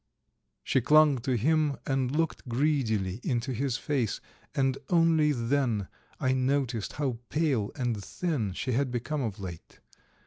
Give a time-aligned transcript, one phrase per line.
[0.63, 4.19] She clung to him and looked greedily into his face,
[4.55, 5.89] and only then
[6.19, 9.79] I noticed how pale and thin she had become of late.